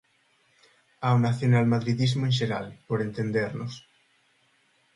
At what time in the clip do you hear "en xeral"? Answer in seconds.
2.25-2.67